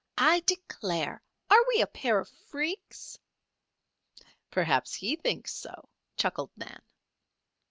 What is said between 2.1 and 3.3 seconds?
of freaks?"